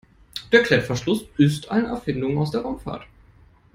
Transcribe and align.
Der 0.51 0.63
Klettverschluss 0.63 1.25
ist 1.37 1.69
eine 1.69 1.89
Erfindung 1.89 2.35
aus 2.39 2.49
der 2.49 2.61
Raumfahrt. 2.61 3.03